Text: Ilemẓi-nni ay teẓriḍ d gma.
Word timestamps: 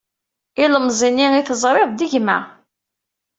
Ilemẓi-nni 0.63 1.27
ay 1.37 1.43
teẓriḍ 1.45 1.89
d 1.93 2.01
gma. 2.11 2.37